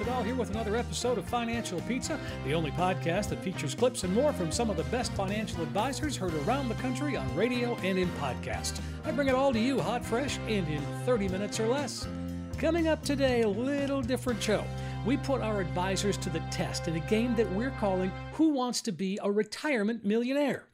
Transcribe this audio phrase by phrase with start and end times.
[0.00, 4.14] Siddall here with another episode of Financial Pizza, the only podcast that features clips and
[4.14, 7.98] more from some of the best financial advisors heard around the country on radio and
[7.98, 8.80] in podcast.
[9.04, 12.08] I bring it all to you hot, fresh, and in 30 minutes or less.
[12.56, 14.64] Coming up today, a little different show.
[15.04, 18.80] We put our advisors to the test in a game that we're calling Who Wants
[18.82, 20.69] to Be a Retirement Millionaire?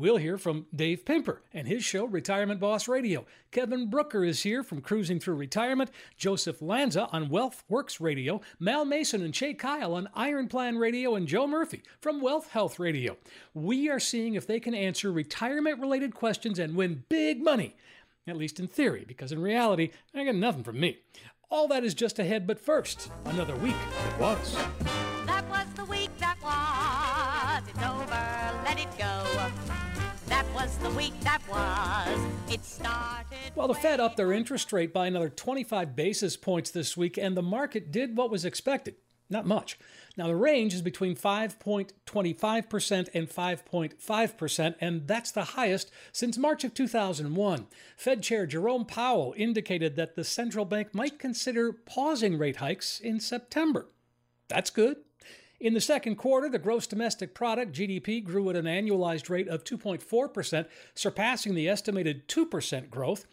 [0.00, 3.26] We'll hear from Dave Pimper and his show, Retirement Boss Radio.
[3.50, 5.90] Kevin Brucher is here from Cruising Through Retirement.
[6.16, 8.40] Joseph Lanza on Wealth Works Radio.
[8.58, 11.16] Mal Mason and Chae Kyle on Iron Plan Radio.
[11.16, 13.18] And Joe Murphy from Wealth Health Radio.
[13.52, 17.76] We are seeing if they can answer retirement related questions and win big money.
[18.26, 21.00] At least in theory, because in reality, they got nothing from me.
[21.50, 23.76] All that is just ahead, but first, another week
[24.08, 24.56] it was.
[25.26, 27.68] That was the week that was.
[27.68, 29.19] It's over, let it go.
[30.60, 32.52] Was the week that was.
[32.52, 33.38] It started.
[33.54, 37.34] Well, the Fed upped their interest rate by another 25 basis points this week, and
[37.34, 38.96] the market did what was expected.
[39.30, 39.78] Not much.
[40.18, 46.74] Now, the range is between 5.25% and 5.5%, and that's the highest since March of
[46.74, 47.66] 2001.
[47.96, 53.18] Fed Chair Jerome Powell indicated that the central bank might consider pausing rate hikes in
[53.18, 53.86] September.
[54.48, 54.98] That's good.
[55.60, 59.62] In the second quarter, the gross domestic product, GDP, grew at an annualized rate of
[59.62, 63.26] 2.4%, surpassing the estimated 2% growth.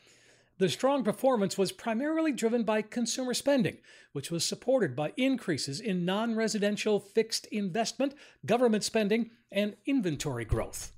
[0.58, 3.78] The strong performance was primarily driven by consumer spending,
[4.12, 8.14] which was supported by increases in non residential fixed investment,
[8.46, 10.92] government spending, and inventory growth.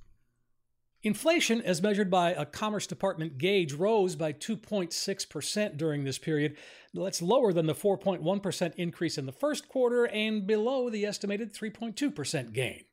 [1.02, 6.58] Inflation, as measured by a Commerce Department gauge, rose by 2.6% during this period.
[6.92, 12.52] That's lower than the 4.1% increase in the first quarter and below the estimated 3.2%
[12.52, 12.84] gain.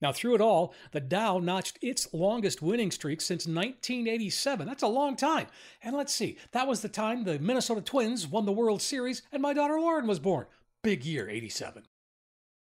[0.00, 4.64] Now, through it all, the Dow notched its longest winning streak since 1987.
[4.64, 5.48] That's a long time.
[5.82, 9.42] And let's see, that was the time the Minnesota Twins won the World Series and
[9.42, 10.46] my daughter Lauren was born.
[10.84, 11.82] Big year, 87.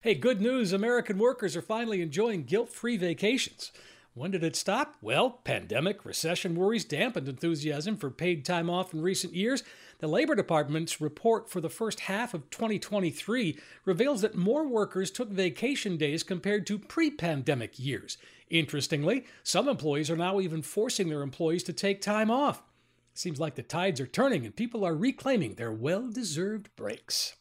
[0.01, 3.72] Hey, good news American workers are finally enjoying guilt free vacations.
[4.16, 4.96] When did it stop?
[5.02, 9.64] Well, pandemic, recession worries dampened enthusiasm for paid time off in recent years.
[10.00, 15.30] The Labor Department's report for the first half of 2023 reveals that more workers took
[15.30, 18.18] vacation days compared to pre pandemic years.
[18.50, 22.64] Interestingly, some employees are now even forcing their employees to take time off.
[23.14, 27.36] Seems like the tides are turning and people are reclaiming their well deserved breaks.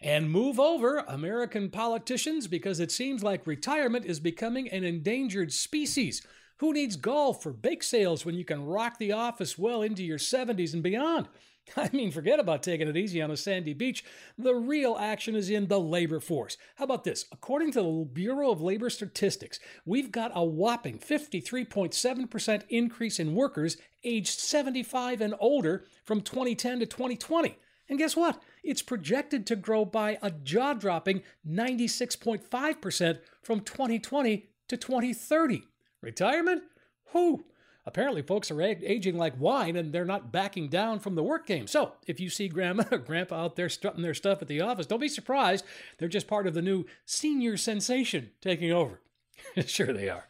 [0.00, 6.22] And move over, American politicians, because it seems like retirement is becoming an endangered species.
[6.58, 10.18] Who needs golf or bake sales when you can rock the office well into your
[10.18, 11.28] 70s and beyond?
[11.76, 14.04] I mean, forget about taking it easy on a sandy beach.
[14.38, 16.56] The real action is in the labor force.
[16.76, 17.24] How about this?
[17.32, 23.76] According to the Bureau of Labor Statistics, we've got a whopping 53.7% increase in workers
[24.04, 27.58] aged 75 and older from 2010 to 2020.
[27.88, 28.40] And guess what?
[28.62, 35.62] It's projected to grow by a jaw dropping 96.5% from 2020 to 2030.
[36.00, 36.62] Retirement?
[37.12, 37.44] Who?
[37.88, 41.66] Apparently, folks are aging like wine and they're not backing down from the work game.
[41.66, 44.84] So, if you see grandma or grandpa out there strutting their stuff at the office,
[44.84, 45.64] don't be surprised.
[45.96, 49.00] They're just part of the new senior sensation taking over.
[49.66, 50.27] sure, they are.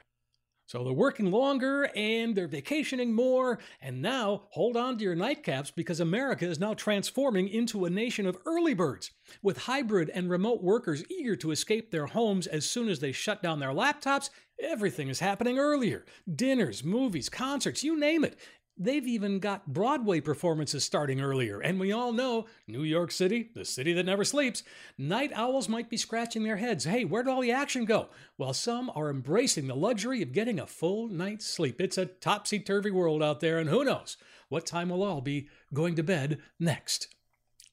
[0.69, 3.59] So they're working longer and they're vacationing more.
[3.81, 8.27] And now hold on to your nightcaps because America is now transforming into a nation
[8.27, 9.13] of early birds.
[9.41, 13.43] With hybrid and remote workers eager to escape their homes as soon as they shut
[13.43, 14.29] down their laptops,
[14.63, 16.05] everything is happening earlier.
[16.35, 18.39] Dinners, movies, concerts, you name it.
[18.81, 23.65] They've even got Broadway performances starting earlier, and we all know New York City, the
[23.65, 24.63] city that never sleeps,
[24.97, 26.85] night owls might be scratching their heads.
[26.85, 28.09] Hey, where'd all the action go?
[28.37, 31.81] While some are embracing the luxury of getting a full night's sleep.
[31.81, 34.17] It's a topsy turvy world out there, and who knows
[34.49, 37.09] what time we'll all be going to bed next.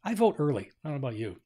[0.04, 0.72] I vote early.
[0.84, 1.38] I don't know about you.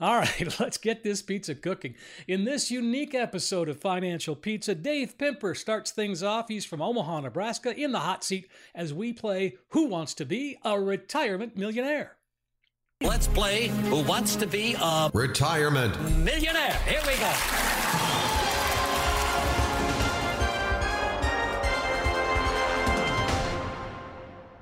[0.00, 1.94] All right, let's get this pizza cooking.
[2.26, 6.48] In this unique episode of Financial Pizza, Dave Pimper starts things off.
[6.48, 10.58] He's from Omaha, Nebraska, in the hot seat as we play Who Wants to Be
[10.64, 12.16] a Retirement Millionaire?
[13.00, 16.00] Let's play Who Wants to Be a Retirement.
[16.18, 16.74] Millionaire.
[16.86, 17.32] Here we go.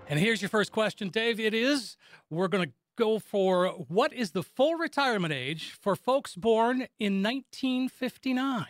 [0.08, 1.40] And here's your first question, Dave.
[1.40, 1.96] It is
[2.28, 7.22] we're going to go for what is the full retirement age for folks born in
[7.22, 8.66] 1959?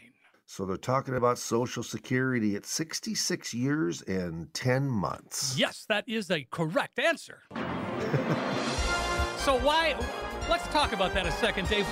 [0.46, 5.56] So they're talking about Social Security at 66 years and 10 months.
[5.56, 7.40] Yes, that is a correct answer.
[9.38, 9.96] so why?
[10.50, 11.86] Let's talk about that a second, Dave.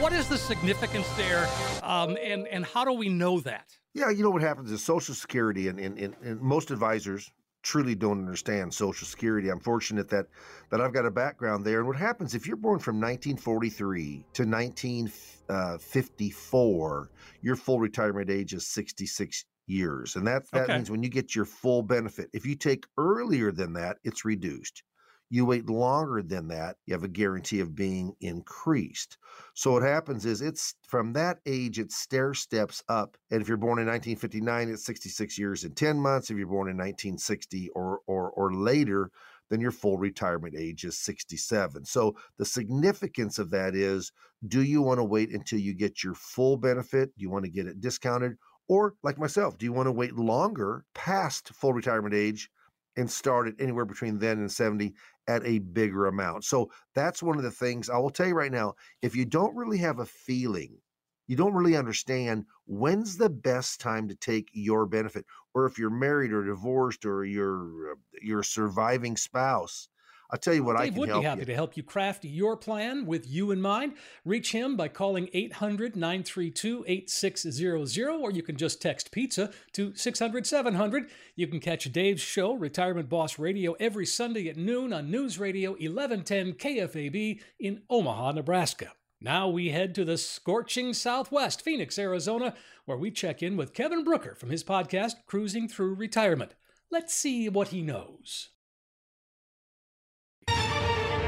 [0.00, 1.48] What is the significance there,
[1.82, 3.66] um, and and how do we know that?
[3.92, 7.30] Yeah, you know what happens is Social Security, and, and, and, and most advisors
[7.62, 9.48] truly don't understand Social Security.
[9.48, 10.26] I'm fortunate that
[10.70, 11.78] that I've got a background there.
[11.78, 18.54] And what happens if you're born from 1943 to 1954, uh, your full retirement age
[18.54, 20.70] is 66 years, and that that Okay.
[20.70, 22.28] means when you get your full benefit.
[22.32, 24.82] If you take earlier than that, it's reduced.
[25.32, 29.16] You wait longer than that, you have a guarantee of being increased.
[29.54, 33.16] So what happens is it's from that age it stair steps up.
[33.30, 36.30] And if you're born in 1959, it's 66 years and 10 months.
[36.30, 39.10] If you're born in 1960 or or or later,
[39.50, 41.84] then your full retirement age is 67.
[41.84, 44.10] So the significance of that is
[44.48, 47.16] do you want to wait until you get your full benefit?
[47.16, 48.36] Do you want to get it discounted?
[48.68, 52.50] Or like myself, do you want to wait longer past full retirement age
[52.96, 54.94] and start it anywhere between then and 70
[55.28, 56.44] at a bigger amount?
[56.44, 58.74] So that's one of the things I will tell you right now.
[59.02, 60.78] If you don't really have a feeling,
[61.26, 65.24] you don't really understand when's the best time to take your benefit,
[65.54, 69.88] or if you're married or divorced or you're uh, you're a surviving spouse.
[70.32, 71.46] I'll tell you what I Dave can would be happy you.
[71.46, 73.94] to help you craft your plan with you in mind.
[74.24, 80.46] Reach him by calling 800 932 8600, or you can just text pizza to 600
[80.46, 81.10] 700.
[81.34, 85.70] You can catch Dave's show, Retirement Boss Radio, every Sunday at noon on News Radio
[85.72, 88.92] 1110 KFAB in Omaha, Nebraska.
[89.20, 92.54] Now we head to the scorching southwest, Phoenix, Arizona,
[92.86, 96.54] where we check in with Kevin Brucher from his podcast, Cruising Through Retirement.
[96.90, 98.48] Let's see what he knows.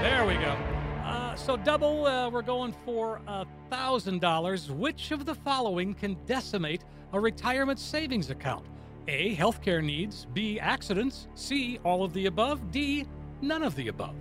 [0.02, 0.58] There we go.
[1.04, 4.68] Uh, so double, uh, we're going for a thousand dollars.
[4.68, 6.82] Which of the following can decimate
[7.12, 8.66] a retirement savings account?
[9.06, 9.36] A.
[9.36, 10.26] Healthcare needs.
[10.34, 10.58] B.
[10.58, 11.28] Accidents.
[11.36, 11.78] C.
[11.84, 12.72] All of the above.
[12.72, 13.06] D.
[13.42, 14.16] None of the above.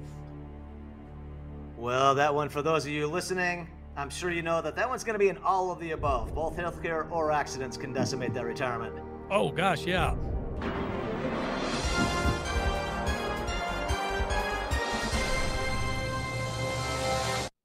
[1.78, 3.68] Well, that one, for those of you listening,
[3.98, 6.36] I'm sure you know that that one's going to be an all of the above.
[6.36, 8.94] Both healthcare or accidents can decimate that retirement.
[9.32, 10.14] Oh gosh, yeah.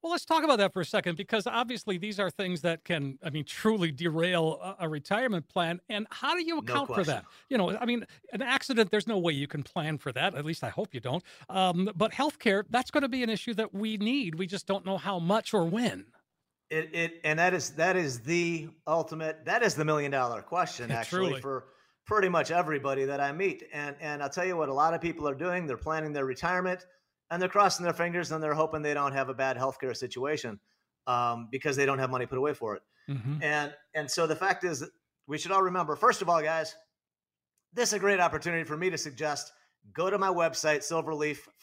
[0.07, 3.19] Well, let's talk about that for a second because obviously these are things that can,
[3.21, 5.81] I mean, truly derail a, a retirement plan.
[5.89, 7.25] And how do you account for that?
[7.49, 10.33] You know, I mean, an accident, there's no way you can plan for that.
[10.33, 11.21] At least I hope you don't.
[11.49, 14.35] Um, but healthcare, that's going to be an issue that we need.
[14.35, 16.05] We just don't know how much or when.
[16.69, 20.89] It, it and that is that is the ultimate that is the million dollar question
[20.89, 21.41] Yeah, actually truly.
[21.41, 21.65] for
[22.05, 24.99] pretty much everybody that I meet and and I'll tell you what a lot of
[24.99, 26.85] people are doing they're planning their retirement
[27.31, 30.59] and they're crossing their fingers and they're hoping they don't have a bad healthcare situation
[31.07, 33.41] um, because they don't have money put away for it Mhm.
[33.41, 34.89] and and so the fact is that
[35.27, 36.75] we should all remember first of all guys
[37.73, 39.51] this is a great opportunity for me to suggest
[39.93, 40.79] go to my website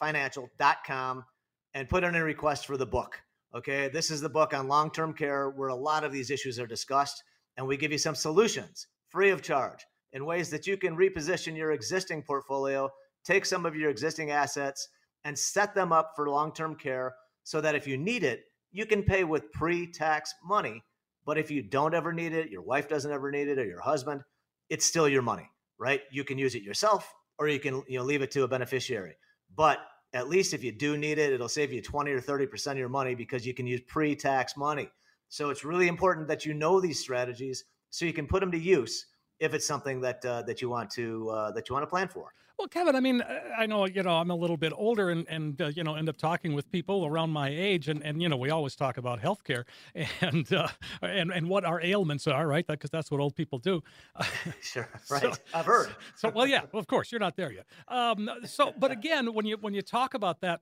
[0.01, 1.25] silverleaffinancial.com
[1.73, 3.19] and put in a request for the book
[3.53, 6.67] okay this is the book on long-term care where a lot of these issues are
[6.67, 7.23] discussed
[7.57, 11.55] and we give you some solutions free of charge in ways that you can reposition
[11.55, 12.89] your existing portfolio
[13.23, 14.87] take some of your existing assets
[15.25, 19.03] and set them up for long-term care so that if you need it you can
[19.03, 20.83] pay with pre-tax money.
[21.25, 23.81] But if you don't ever need it your wife doesn't ever need it or your
[23.81, 24.21] husband
[24.69, 26.01] it's still your money right?
[26.09, 29.17] You can use it yourself or you can you know leave it to a beneficiary.
[29.55, 29.79] But
[30.13, 32.89] at least if you do need it it'll save you 20 or 30% of your
[32.89, 34.89] money because you can use pre-tax money.
[35.27, 38.59] So it's really important that you know these strategies so you can put them to
[38.59, 39.07] use
[39.39, 42.07] if it's something that uh, that you want to uh, that you want to plan
[42.07, 45.09] for Well, Kevin, I mean, uh, I know, you know, I'm a little bit older
[45.09, 47.89] and, and uh, you know, end up talking with people around my age.
[47.89, 49.65] And, and you know, we always talk about healthcare
[50.21, 50.69] and, uh,
[51.01, 52.65] and, and what our ailments are, right?
[52.65, 53.83] Because that's what old people do.
[54.61, 57.65] sure So- right i've heard So, well, yeah, of course, you're not there yet.
[57.89, 60.61] Um, so, but again, when you when you talk about that,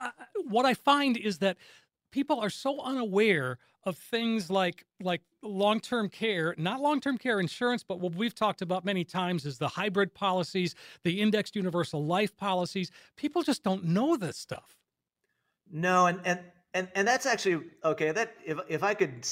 [0.00, 0.10] uh,
[0.48, 1.56] what I find is that
[2.10, 7.98] people are so unaware of things like like long-term care, not long-term care insurance, but
[8.00, 12.90] what we've talked about many times is the hybrid policies, the indexed universal life policies.
[13.16, 14.76] People just don't know this stuff.
[15.70, 16.40] No, and and
[16.74, 18.12] and and that's actually okay.
[18.12, 19.26] That if if I could,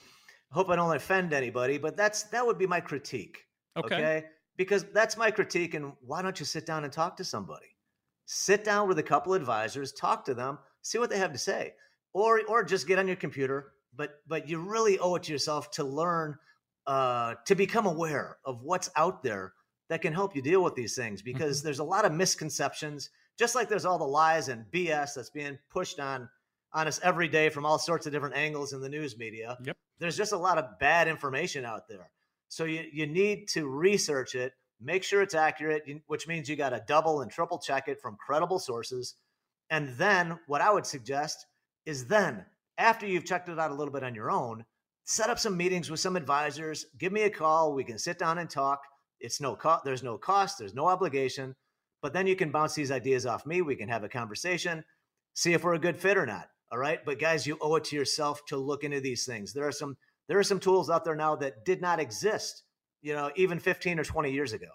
[0.50, 3.44] hope I don't offend anybody, but that's that would be my critique.
[3.76, 4.24] Okay.
[4.56, 5.74] because that's my critique.
[5.74, 7.66] And why don't you sit down and talk to somebody?
[8.26, 11.74] Sit down with a couple advisors, talk to them, see what they have to say,
[12.12, 13.72] or or just get on your computer.
[13.94, 16.36] But but you really owe it to yourself to learn,
[16.86, 19.52] uh, to become aware of what's out there
[19.88, 23.54] that can help you deal with these things because there's a lot of misconceptions just
[23.54, 26.28] like there's all the lies and BS that's being pushed on
[26.74, 29.56] on us every day from all sorts of different angles in the news media.
[29.64, 29.78] Yep.
[29.98, 32.10] There's just a lot of bad information out there.
[32.48, 36.70] So you, you need to research it, make sure it's accurate, which means you got
[36.70, 39.14] to double and triple check it from credible sources.
[39.70, 41.46] And then what I would suggest
[41.86, 42.44] is then
[42.78, 44.64] after you've checked it out a little bit on your own,
[45.04, 48.38] set up some meetings with some advisors, give me a call, we can sit down
[48.38, 48.80] and talk.
[49.20, 51.54] It's no cost, there's no cost, there's no obligation,
[52.00, 54.82] but then you can bounce these ideas off me, we can have a conversation,
[55.34, 56.48] see if we're a good fit or not.
[56.72, 57.04] All right?
[57.04, 59.52] But guys, you owe it to yourself to look into these things.
[59.52, 59.96] There are some
[60.28, 62.62] there are some tools out there now that did not exist,
[63.02, 64.68] you know, even 15 or 20 years ago.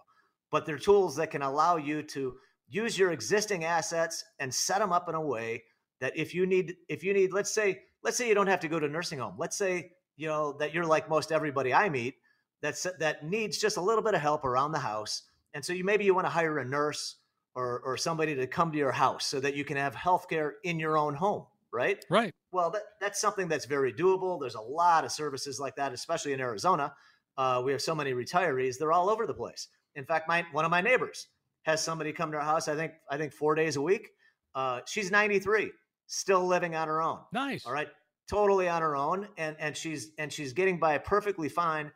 [0.52, 2.34] But they're tools that can allow you to
[2.68, 5.64] use your existing assets and set them up in a way
[6.02, 8.68] that if you need if you need let's say let's say you don't have to
[8.68, 9.36] go to a nursing home.
[9.38, 12.16] Let's say, you know, that you're like most everybody I meet
[12.62, 15.24] that's that needs just a little bit of help around the house.
[15.54, 17.18] And so you maybe you want to hire a nurse
[17.56, 20.80] or or somebody to come to your house so that you can have healthcare in
[20.80, 22.04] your own home, right?
[22.10, 22.34] Right.
[22.52, 24.40] Well, that, that's something that's very doable.
[24.40, 26.94] There's a lot of services like that, especially in Arizona.
[27.38, 29.68] Uh, we have so many retirees; they're all over the place.
[29.96, 31.28] In fact, my one of my neighbors
[31.64, 32.68] has somebody come to our house.
[32.68, 34.10] I think I think four days a week.
[34.54, 35.70] Uh, she's 93,
[36.08, 37.20] still living on her own.
[37.32, 37.66] Nice.
[37.66, 37.88] All right,
[38.28, 41.92] totally on her own, and and she's and she's getting by perfectly fine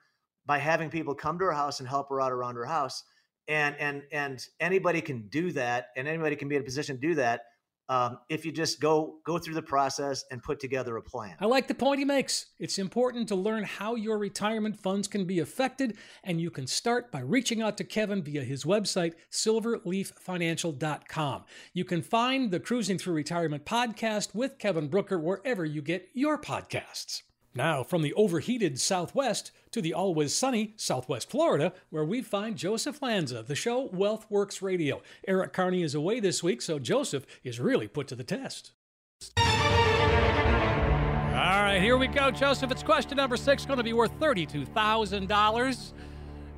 [0.45, 3.03] by having people come to her house and help her out around her house.
[3.47, 7.01] And and and anybody can do that, and anybody can be in a position to
[7.01, 7.41] do that
[7.89, 11.35] um, if you just go go through the process and put together a plan.
[11.39, 12.45] I like the point he makes.
[12.59, 17.11] It's important to learn how your retirement funds can be affected, and you can start
[17.11, 21.43] by reaching out to Kevin via his website, silverleaffinancial.com.
[21.73, 26.39] You can find the Cruising Through Retirement podcast with Kevin Brucher wherever you get your
[26.39, 27.23] podcasts.
[27.55, 33.01] Now, from the overheated Southwest to the always sunny Southwest Florida, where we find Joseph
[33.01, 35.01] Lanza, the show Wealth Works Radio.
[35.27, 38.73] Eric Kearney is away this week, so Joseph is really put to the test.
[39.37, 39.45] All
[41.63, 42.71] right, here we go, Joseph.
[42.71, 45.93] It's question number six, going to be worth $32,000,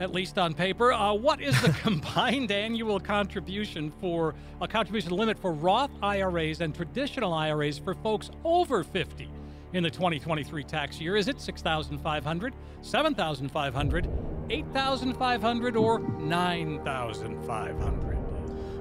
[0.01, 0.91] at least on paper.
[0.91, 6.75] Uh, what is the combined annual contribution for a contribution limit for Roth IRAs and
[6.75, 9.29] traditional IRAs for folks over 50
[9.73, 11.15] in the 2023 tax year?
[11.15, 14.09] Is it 6,500, 7,500,
[14.49, 18.17] 8,500, or 9,500?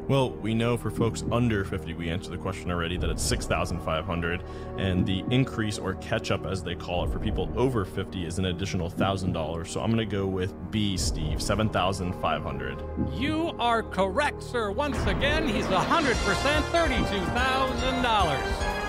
[0.09, 4.43] Well, we know for folks under 50, we answered the question already that it's 6,500,
[4.77, 8.41] and the increase or catch up, as they call it, for people over 50 is
[8.41, 9.69] an additional $1,000.
[9.69, 12.83] So I'm going to go with B, Steve, 7,500.
[13.15, 14.73] You are correct, sir.
[14.73, 18.80] Once again, he's 100%, $32,000.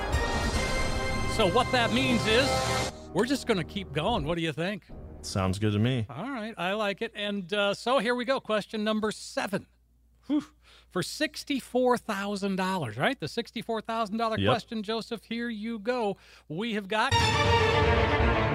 [1.41, 2.47] So, what that means is
[3.15, 4.25] we're just going to keep going.
[4.25, 4.83] What do you think?
[5.23, 6.05] Sounds good to me.
[6.07, 7.11] All right, I like it.
[7.15, 8.39] And uh, so here we go.
[8.39, 9.65] Question number seven.
[10.27, 10.43] Whew.
[10.91, 13.19] For $64,000, right?
[13.19, 14.47] The $64,000 Yep.
[14.47, 15.21] question, Joseph.
[15.27, 16.17] Here you go.
[16.47, 17.11] We have got.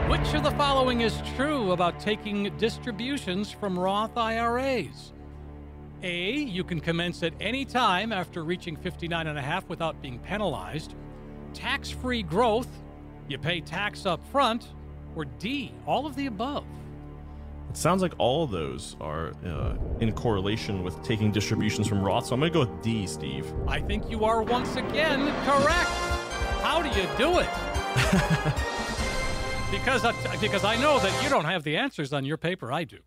[0.09, 5.13] Which of the following is true about taking distributions from Roth IRAs?
[6.05, 10.21] A, you can commence at any time after reaching 59 and a half without being
[10.21, 10.95] penalized.
[11.57, 12.69] Tax free growth,
[13.29, 14.69] you pay tax up front.
[15.15, 16.67] Or D, all of the above.
[17.71, 22.27] It sounds like all of those are uh, in correlation with taking distributions from Roth,
[22.27, 23.51] so I'm going to go with D, Steve.
[23.67, 25.89] I think you are once again correct.
[26.61, 27.49] How do you do it?
[29.71, 32.71] because I, because I know that you don't have the answers on your paper.
[32.71, 32.99] I do.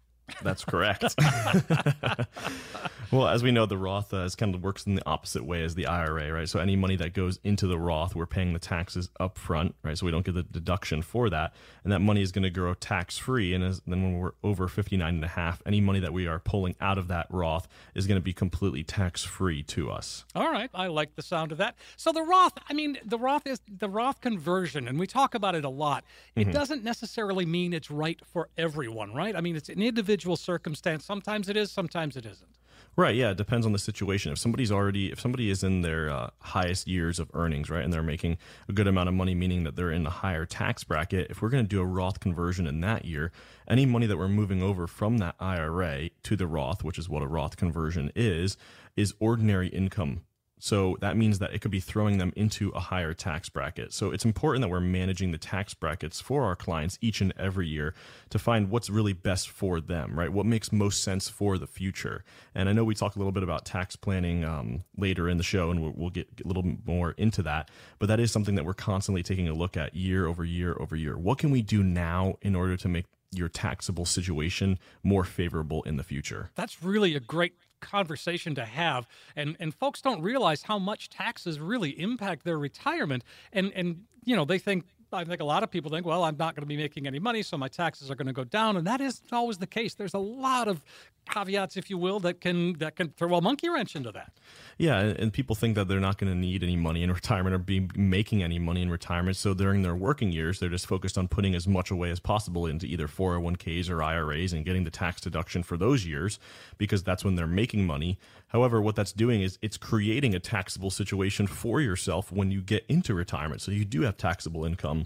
[0.41, 1.15] That's correct.
[3.11, 5.63] well, as we know, the Roth uh, is kind of works in the opposite way
[5.63, 6.47] as the IRA, right?
[6.47, 9.97] So any money that goes into the Roth, we're paying the taxes up front, right?
[9.97, 11.53] So we don't get the deduction for that.
[11.83, 13.53] And that money is going to grow tax free.
[13.53, 16.39] And as, then when we're over 59 and a half, any money that we are
[16.39, 20.25] pulling out of that Roth is going to be completely tax free to us.
[20.35, 21.75] All right, I like the sound of that.
[21.97, 25.55] So the Roth, I mean, the Roth is the Roth conversion, and we talk about
[25.55, 26.03] it a lot.
[26.35, 29.35] It doesn't necessarily mean it's right for everyone, right?
[29.35, 31.05] I mean, it's an individual circumstance.
[31.05, 32.49] Sometimes it is, sometimes it isn't.
[32.95, 33.15] Right.
[33.15, 33.31] Yeah.
[33.31, 34.31] It depends on the situation.
[34.31, 37.93] If somebody's already, if somebody is in their uh, highest years of earnings, right, and
[37.93, 41.27] they're making a good amount of money, meaning that they're in a higher tax bracket,
[41.29, 43.31] if we're going to do a Roth conversion in that year,
[43.67, 47.23] any money that we're moving over from that IRA to the Roth, which is what
[47.23, 48.57] a Roth conversion is,
[48.97, 50.21] is ordinary income.
[50.59, 53.93] So that means that it could be throwing them into a higher tax bracket.
[53.93, 57.67] So it's important that we're managing the tax brackets for our clients each and every
[57.67, 57.93] year
[58.29, 60.31] to find what's really best for them, right?
[60.31, 62.23] What makes most sense for the future.
[62.53, 65.43] And I know we talk a little bit about tax planning um, later in the
[65.43, 67.71] show, and we'll, we'll get a little bit more into that.
[67.97, 70.95] But that is something that we're constantly taking a look at year over year over
[70.95, 71.17] year.
[71.17, 75.97] What can we do now in order to make your taxable situation more favorable in
[75.97, 76.51] the future?
[76.55, 81.59] That's really a great conversation to have, and and folks don't realize how much taxes
[81.59, 84.85] really impact their retirement, and and you know they think.
[85.11, 87.19] I think a lot of people think, well, I'm not going to be making any
[87.19, 89.93] money, so my taxes are going to go down, and that isn't always the case.
[89.95, 90.83] There's a lot of
[91.29, 94.33] caveats, if you will, that can that can throw a monkey wrench into that.
[94.77, 97.59] Yeah, and, people think that they're not going to need any money in retirement or
[97.59, 99.37] be making any money in retirement.
[99.37, 102.65] So during their working years, they're just focused on putting as much away as possible
[102.65, 106.39] into either 401ks or IRAs and getting the tax deduction for those years
[106.77, 108.17] because that's when they're making money.
[108.47, 112.85] However, what that's doing is it's creating a taxable situation for yourself when you get
[112.89, 113.61] into retirement.
[113.61, 114.98] So you do have taxable income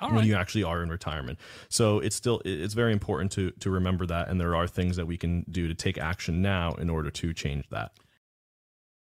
[0.00, 0.26] All when right.
[0.26, 1.38] you actually are in retirement.
[1.68, 5.06] So it's still it's very important to to remember that and there are things that
[5.06, 7.92] we can do to take action now in order to change that.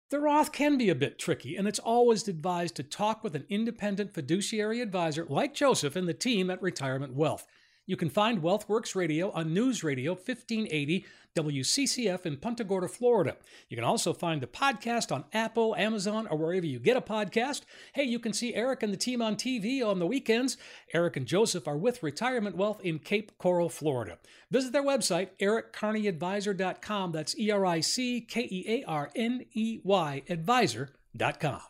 [0.09, 3.45] The Roth can be a bit tricky, and it's always advised to talk with an
[3.47, 7.45] independent fiduciary advisor like Joseph and the team at Retirement Wealth.
[7.89, 13.35] You can find WealthWorks Radio on News Radio 1580 WCCF in Punta Gorda, Florida.
[13.67, 17.63] You can also find the podcast on Apple, Amazon, or wherever you get a podcast.
[17.93, 20.55] Hey, you can see Eric and the team on TV on the weekends.
[20.93, 24.19] Eric and Joseph are with Retirement Wealth in Cape Coral, Florida.
[24.51, 27.11] Visit their website, erickearneyadvisor.com.
[27.11, 31.61] That's E R I C K E A R N E Y advisor.com.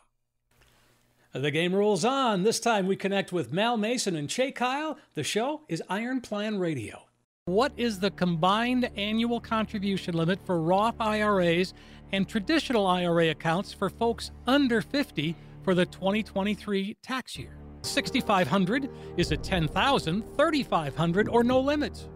[1.32, 2.42] The game rolls on.
[2.42, 4.98] This time we connect with Mal Mason and Chae Kyle.
[5.14, 7.04] The show is Iron Plan Radio.
[7.44, 11.72] What is the combined annual contribution limit for Roth IRAs
[12.10, 17.56] and traditional IRA accounts for folks under 50 for the 2023 tax year?
[17.82, 22.08] 6500 is it 10000 3500 or no limits?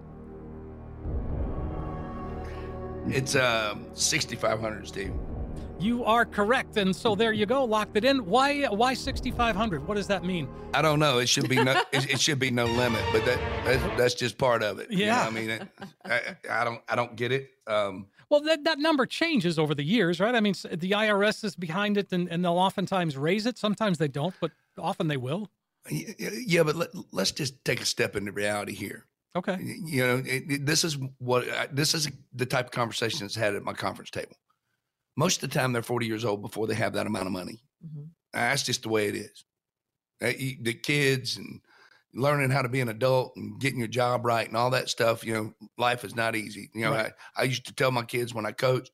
[3.07, 5.13] It's uh, 6,500, Steve.
[5.85, 8.25] You are correct, and so there you go, locked it in.
[8.25, 9.87] Why why 6500?
[9.87, 10.49] What does that mean?
[10.73, 11.19] I don't know.
[11.19, 11.73] It should be no.
[11.93, 14.91] it, it should be no limit, but that that's, that's just part of it.
[14.91, 15.05] you know?
[15.05, 15.27] Yeah.
[15.27, 15.63] I mean, it,
[16.07, 17.51] I, I don't I don't get it.
[17.67, 20.35] Um, Well, that, that number changes over the years, right?
[20.35, 23.59] I mean, the IRS is behind it, and, and they'll oftentimes raise it.
[23.59, 25.51] Sometimes they don't, but often they will.
[25.91, 29.05] yeah, but let, let's just take a step into reality here.
[29.37, 29.59] Okay.
[29.85, 33.35] You know, it, it- this is what I- this is the type of conversation that's
[33.37, 34.37] had at my conference table.
[35.17, 37.63] Most of the time, they're 40 years old before they have that amount of money.
[37.85, 38.05] Mm-hmm.
[38.33, 39.45] That's just the way it is.
[40.21, 41.61] The kids and
[42.15, 45.25] learning how to be an adult and getting your job right and all that stuff.
[45.25, 46.71] You know, life is not easy.
[46.75, 47.13] You know, Right.
[47.37, 48.91] I, I used to tell my kids when I coached,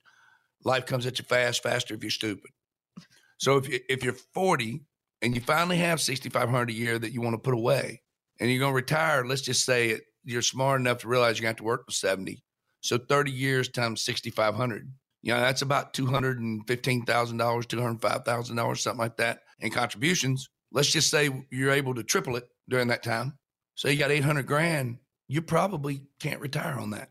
[0.65, 2.51] life comes at you fast, faster if you're stupid.
[3.39, 4.83] So if you if you're 40
[5.23, 8.03] and you finally have 6,500 a year that you want to put away,
[8.39, 11.45] and you're going to retire, let's just say it, you're smart enough to realize you're
[11.45, 12.45] going to have to work to 70.
[12.83, 14.93] So 30 years times 6,500.
[15.23, 20.49] You know, that's about $215,000, $205,000, something like that in contributions.
[20.73, 23.39] Let's just say you're able to triple it during that time.
[23.75, 24.99] So you got 800 grand.
[25.29, 27.11] You probably can't retire on that.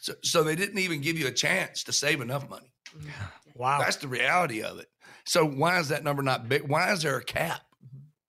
[0.00, 2.72] So, so they didn't even give you a chance to save enough money.
[3.54, 3.80] Wow.
[3.80, 4.86] That's the reality of it.
[5.26, 6.62] So why is that number not big?
[6.62, 7.60] Why is there a cap?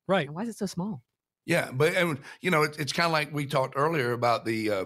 [0.06, 0.30] right.
[0.30, 1.02] Why is it so small?
[1.46, 4.70] Yeah, but and you know, it, it's kind of like we talked earlier about the
[4.70, 4.86] uh,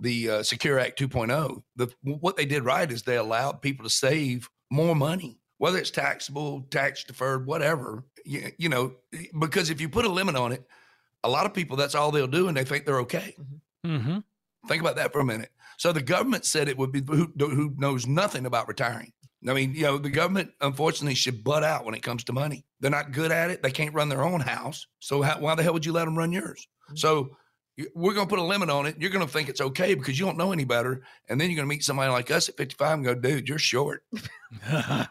[0.00, 1.62] the uh, Secure Act 2.0.
[1.76, 5.90] The what they did right is they allowed people to save more money, whether it's
[5.90, 8.04] taxable, tax deferred, whatever.
[8.24, 8.94] You, you know,
[9.38, 10.64] because if you put a limit on it,
[11.22, 13.34] a lot of people that's all they'll do, and they think they're okay.
[13.86, 14.18] Mm-hmm.
[14.68, 15.50] Think about that for a minute.
[15.78, 19.12] So the government said it would be who, who knows nothing about retiring.
[19.48, 22.66] I mean, you know, the government unfortunately should butt out when it comes to money.
[22.80, 23.62] They're not good at it.
[23.62, 24.86] They can't run their own house.
[24.98, 26.66] So how, why the hell would you let them run yours?
[26.94, 27.30] So y-
[27.94, 28.96] we're going to put a limit on it.
[28.98, 31.02] You're going to think it's okay because you don't know any better.
[31.28, 33.58] And then you're going to meet somebody like us at 55 and go, dude, you're
[33.58, 34.04] short.
[34.72, 35.08] well,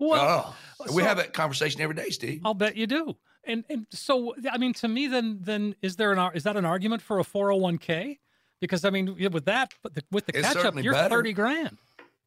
[0.00, 2.40] oh, uh, we so- have that conversation every day, Steve.
[2.44, 3.16] I'll bet you do.
[3.46, 6.64] And and so I mean, to me, then then is there an is that an
[6.64, 8.18] argument for a 401k?
[8.58, 11.16] Because I mean, with that, but the, with the It's catch up, you're better.
[11.16, 11.78] 30 grand.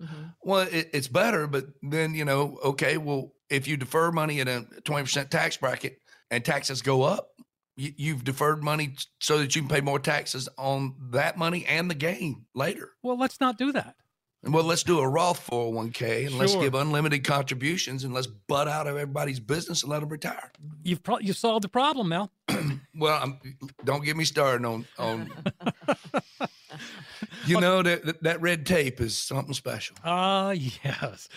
[0.01, 0.23] Mm-hmm.
[0.43, 4.47] Well, it, it's better, but then you know, okay, well, if you defer money in
[4.47, 7.45] a twenty percent tax bracket and taxes go up, you,
[7.77, 11.95] you've deferred money so that you can pay more taxes on that money and the
[11.95, 12.91] gain later.
[13.03, 13.95] Well, let's not do that.
[14.43, 18.13] Well, let's do a Roth four hundred one k and let's give unlimited contributions and
[18.13, 20.51] let's butt out of everybody's business and let them retire.
[20.83, 22.31] You've pro- you've solved the problem, Mel.
[22.99, 23.39] Well, I'm,
[23.85, 25.29] don't get me started on on.
[27.45, 29.95] you know that that- that red tape is something special.
[30.03, 31.29] Ah, yes.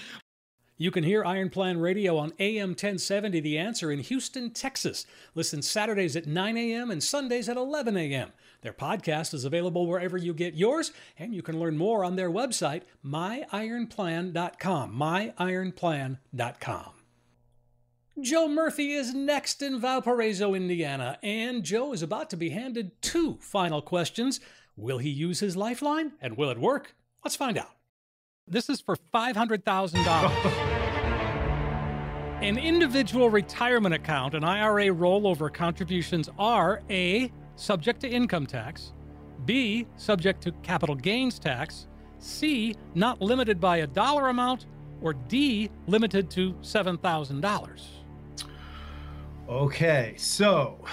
[0.81, 5.05] You can hear Iron Plan Radio on AM 1070 The Answer in Houston, Texas.
[5.35, 6.91] Listen Saturdays at 9 a.m.
[6.91, 8.33] and Sundays at 11 a.m.
[8.63, 12.31] Their podcast is available wherever you get yours, and you can learn more on their
[12.31, 14.95] website, myironplan.com.
[14.95, 16.93] Myironplan.com.
[18.23, 23.37] Joe Murphy is next in Valparaiso, Indiana, and Joe is about to be handed two
[23.43, 24.41] final questions.
[24.79, 26.95] Will he use his lifeline, and will it work?
[27.23, 27.80] Let's find out.
[28.51, 30.03] This is for $500,000.
[32.43, 38.93] An individual retirement account and IRA rollover contributions are A, subject to income tax,
[39.45, 41.87] B, subject to capital gains tax,
[42.19, 44.67] C, not limited by a dollar amount,
[45.01, 47.83] or D, limited to $7,000.
[49.49, 50.85] Okay, so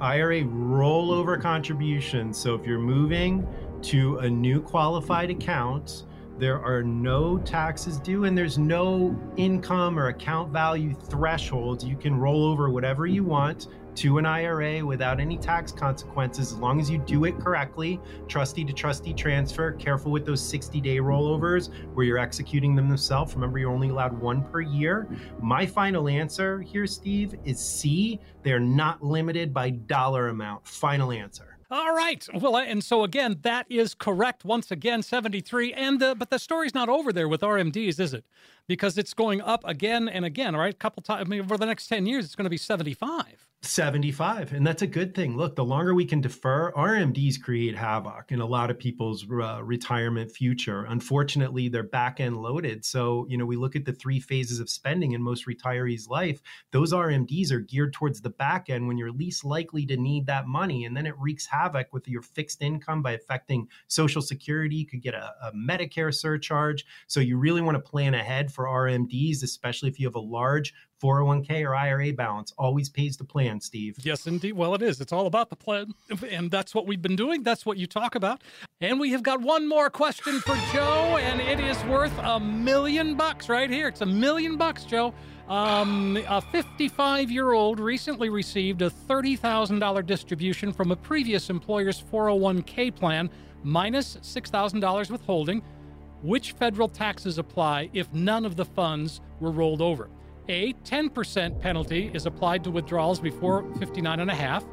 [0.00, 2.38] IRA rollover contributions.
[2.38, 3.46] So if you're moving
[3.82, 6.04] to a new qualified account,
[6.38, 11.84] there are no taxes due and there's no income or account value thresholds.
[11.84, 16.58] You can roll over whatever you want to an IRA without any tax consequences as
[16.58, 18.00] long as you do it correctly.
[18.26, 19.72] Trustee to trustee transfer.
[19.72, 23.34] Careful with those 60 day rollovers where you're executing them yourself.
[23.34, 25.06] Remember, you're only allowed one per year.
[25.40, 28.20] My final answer here, Steve, is C.
[28.42, 30.66] They're not limited by dollar amount.
[30.66, 31.53] Final answer.
[31.70, 32.26] All right.
[32.34, 34.44] Well, and so again, that is correct.
[34.44, 35.72] Once again, 73.
[35.72, 38.24] And the, but the story's not over there with RMDs, is it?
[38.66, 40.74] Because it's going up again and again, right?
[40.74, 41.26] A couple times.
[41.26, 43.48] I mean, over the next 10 years, it's going to be 75.
[43.66, 45.36] 75 and that's a good thing.
[45.36, 49.62] Look the longer we can defer rmds create havoc in a lot of people's uh,
[49.62, 50.84] retirement future.
[50.84, 52.84] Unfortunately they're back end loaded.
[52.84, 56.40] So you know we look at the three phases of spending in most retirees life
[56.70, 60.46] those rmds are geared towards the back end when you're least likely to need that
[60.46, 64.86] money and then it wreaks havoc with your fixed income by affecting social security you
[64.86, 66.84] could get a, a medicare surcharge.
[67.06, 70.74] So you really want to plan ahead for rmds especially if you have a large
[71.02, 73.96] 401k or IRA balance always pays the plan, Steve.
[74.02, 74.52] Yes, indeed.
[74.52, 75.00] Well, it is.
[75.00, 75.92] It's all about the plan.
[76.30, 77.42] And that's what we've been doing.
[77.42, 78.42] That's what you talk about.
[78.80, 83.16] And we have got one more question for Joe, and it is worth a million
[83.16, 83.88] bucks right here.
[83.88, 85.14] It's a million bucks, Joe.
[85.48, 92.94] Um, a 55 year old recently received a $30,000 distribution from a previous employer's 401k
[92.94, 93.28] plan,
[93.62, 95.62] minus $6,000 withholding.
[96.22, 100.08] Which federal taxes apply if none of the funds were rolled over?
[100.48, 104.64] A, 10% penalty is applied to withdrawals before 59 and a half.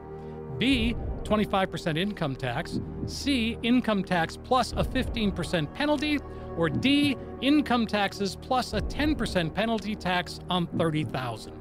[0.57, 2.79] B, 25% income tax.
[3.05, 6.19] C, income tax plus a 15% penalty.
[6.57, 11.61] Or D, income taxes plus a 10% penalty tax on 30,000.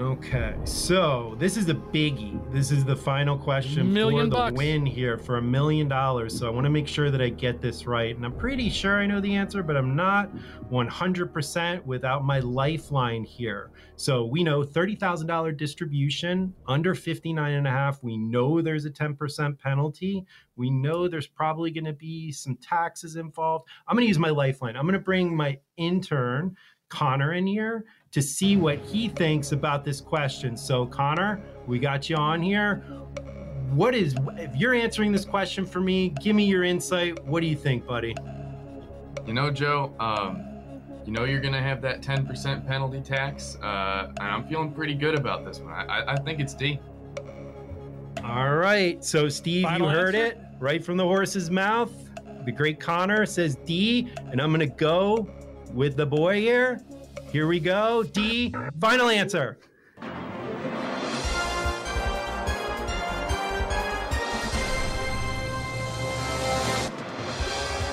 [0.00, 2.40] Okay, so this is a biggie.
[2.50, 4.56] This is the final question Million for the bucks.
[4.56, 6.38] win here for a million dollars.
[6.38, 8.16] So I want to make sure that I get this right.
[8.16, 10.34] And I'm pretty sure I know the answer, but I'm not
[10.72, 13.72] 100% without my lifeline here.
[13.96, 18.02] So we know $30,000 distribution under 59 and a half.
[18.02, 20.24] We know there's a 10% penalty.
[20.56, 23.68] We know there's probably going to be some taxes involved.
[23.86, 24.76] I'm going to use my lifeline.
[24.76, 26.56] I'm going to bring my intern,
[26.88, 30.56] Connor, in here to see what he thinks about this question.
[30.56, 32.76] So, Connor, we got you on here.
[33.70, 37.24] What is, if you're answering this question for me, give me your insight.
[37.24, 38.14] What do you think, buddy?
[39.26, 40.44] You know, Joe, um,
[41.06, 45.14] you know you're gonna have that 10% penalty tax, uh, and I'm feeling pretty good
[45.14, 45.72] about this one.
[45.72, 46.80] I, I, I think it's D.
[48.24, 49.02] All right.
[49.04, 50.36] So, Steve, Final you heard answer?
[50.36, 51.92] it right from the horse's mouth.
[52.44, 55.28] The great Connor says D, and I'm going to go
[55.72, 56.80] with the boy here.
[57.32, 58.02] Here we go.
[58.02, 59.56] D, final answer.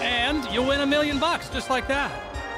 [0.01, 2.11] And you win a million bucks just like that.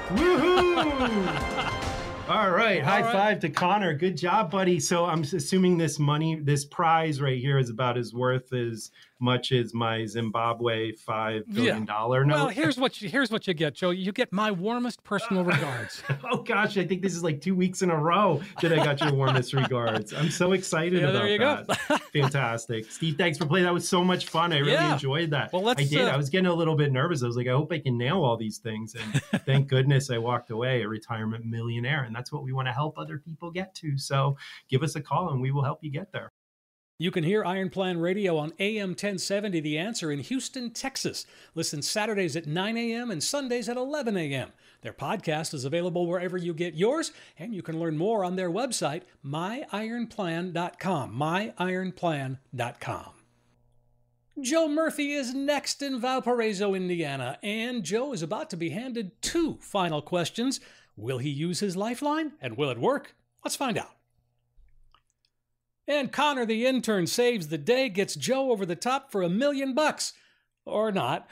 [0.10, 1.76] Woohoo!
[2.30, 3.12] All right, high right.
[3.12, 3.94] five to Connor.
[3.94, 4.80] Good job, buddy.
[4.80, 9.52] So I'm assuming this money, this prize right here, is about as worth as much
[9.52, 12.36] as my Zimbabwe five billion dollar note.
[12.36, 13.90] Well, here's what you here's what you get, Joe.
[13.90, 16.02] You get my warmest personal regards.
[16.32, 19.02] oh gosh, I think this is like two weeks in a row that I got
[19.02, 20.14] your warmest regards.
[20.14, 21.64] I'm so excited Yeah, about there you go.
[21.68, 22.02] that.
[22.14, 23.16] Fantastic, Steve.
[23.18, 23.66] Thanks for playing.
[23.66, 24.54] That was so much fun.
[24.54, 24.94] I really Yeah.
[24.94, 25.52] enjoyed that.
[25.54, 26.02] Well, let's, I did.
[26.08, 27.24] uh, I was getting a little bit nervous.
[27.24, 28.96] I was like, I hope I can nail all these things.
[28.96, 32.04] And thank goodness I walked away a retirement millionaire.
[32.04, 33.98] And that's what we want to help other people get to.
[33.98, 34.38] So
[34.70, 36.32] give us a call and we will help you get there.
[37.02, 41.26] You can hear Iron Plan Radio on AM 1070 The Answer in Houston, Texas.
[41.56, 43.10] Listen Saturdays at 9 a.m.
[43.10, 44.52] and Sundays at 11 a.m.
[44.82, 48.52] Their podcast is available wherever you get yours, and you can learn more on their
[48.52, 51.14] website, myironplan.com.
[51.14, 53.12] Myironplan.com.
[54.42, 59.58] Joe Murphy is next in Valparaiso, Indiana, and Joe is about to be handed two
[59.62, 60.60] final questions.
[60.98, 63.16] Will he use his lifeline, and will it work?
[63.46, 63.99] Let's find out.
[65.90, 69.74] And Connor, the intern, saves the day, gets Joe over the top for a million
[69.74, 70.14] bucks.
[70.64, 71.28] Or not.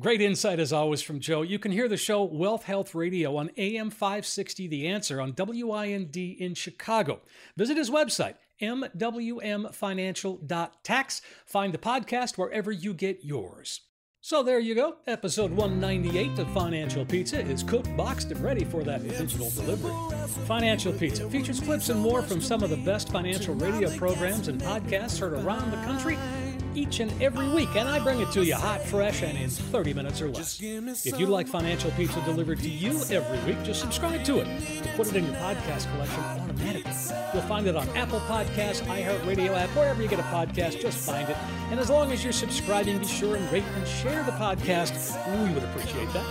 [0.00, 1.42] Great insight as always from Joe.
[1.42, 6.16] You can hear the show Wealth Health Radio on AM 560 The Answer on WIND
[6.16, 7.20] in Chicago.
[7.56, 11.22] Visit his website, mwmfinancial.tax.
[11.46, 13.82] Find the podcast wherever you get yours.
[14.22, 14.96] So there you go.
[15.06, 19.94] Episode 198 of Financial Pizza is cooked, boxed, and ready for that digital delivery.
[20.46, 24.60] Financial Pizza features clips and more from some of the best financial radio programs and
[24.60, 26.18] podcasts heard around the country
[26.74, 29.94] each and every week, and I bring it to you hot, fresh, and in 30
[29.94, 30.60] minutes or less.
[30.60, 34.96] If you'd like Financial Pizza delivered to you every week, just subscribe to it and
[34.96, 36.92] put it in your podcast collection automatically.
[37.32, 41.28] You'll find it on Apple Podcasts, iHeartRadio app, wherever you get a podcast, just find
[41.28, 41.36] it.
[41.70, 45.16] And as long as you're subscribing, be sure and rate and share the podcast.
[45.46, 46.26] We would appreciate that.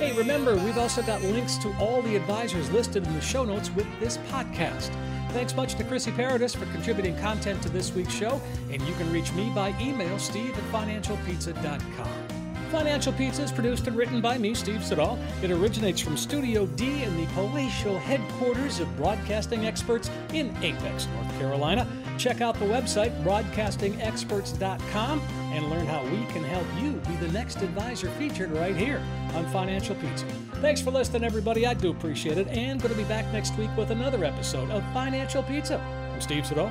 [0.00, 3.70] Hey, remember, we've also got links to all the advisors listed in the show notes
[3.72, 4.90] with this podcast.
[5.32, 8.40] Thanks much to Chrissy Paradis for contributing content to this week's show,
[8.70, 12.29] and you can reach me by email, steve at financialpizza.com.
[12.70, 15.18] Financial Pizza is produced and written by me, Steve Siddall.
[15.42, 21.38] It originates from Studio D in the palatial headquarters of broadcasting experts in Apex, North
[21.38, 21.86] Carolina.
[22.16, 25.20] Check out the website, broadcastingexperts.com,
[25.52, 29.02] and learn how we can help you be the next advisor featured right here
[29.34, 30.26] on Financial Pizza.
[30.60, 31.66] Thanks for listening, everybody.
[31.66, 34.84] I do appreciate it, and going to be back next week with another episode of
[34.92, 35.80] Financial Pizza.
[36.12, 36.70] I'm Steve Siddall.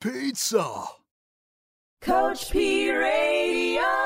[0.00, 0.84] Pizza.
[2.00, 4.05] Coach P Radio.